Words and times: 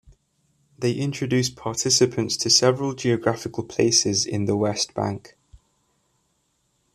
They 0.79 0.93
introduce 0.93 1.51
participants 1.51 2.35
to 2.37 2.49
several 2.49 2.95
geographical 2.95 3.63
places 3.63 4.25
in 4.25 4.45
the 4.45 4.57
West 4.57 4.95
Bank. 4.95 5.37